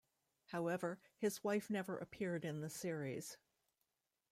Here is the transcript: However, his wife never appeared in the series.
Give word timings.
However, 0.45 0.99
his 1.15 1.43
wife 1.43 1.69
never 1.69 1.95
appeared 1.95 2.43
in 2.43 2.61
the 2.61 2.71
series. 2.71 3.37